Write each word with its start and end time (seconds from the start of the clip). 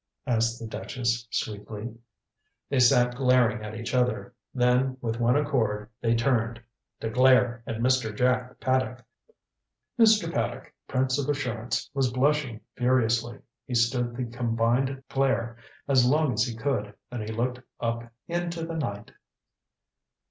asked 0.25 0.57
the 0.59 0.65
duchess 0.65 1.27
sweetly. 1.29 1.93
They 2.71 2.79
sat 2.79 3.13
glaring 3.13 3.63
at 3.63 3.75
each 3.75 3.93
other. 3.93 4.33
Then 4.51 4.97
with 4.99 5.19
one 5.19 5.35
accord 5.37 5.91
they 6.01 6.15
turned 6.15 6.59
to 7.01 7.11
glare 7.11 7.61
at 7.67 7.75
Mr. 7.81 8.11
Jack 8.17 8.59
Paddock. 8.59 9.03
Mr. 9.99 10.33
Paddock, 10.33 10.73
prince 10.87 11.19
of 11.19 11.29
assurance, 11.29 11.87
was 11.93 12.11
blushing 12.11 12.61
furiously. 12.75 13.41
He 13.67 13.75
stood 13.75 14.15
the 14.15 14.25
combined 14.25 15.03
glare 15.07 15.55
as 15.87 16.03
long 16.03 16.33
as 16.33 16.45
he 16.45 16.55
could 16.55 16.95
then 17.11 17.21
he 17.21 17.27
looked 17.31 17.59
up 17.79 18.11
into 18.27 18.65
the 18.65 18.73
night. 18.75 19.11